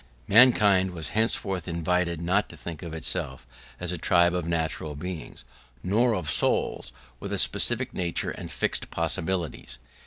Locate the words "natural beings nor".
4.47-6.15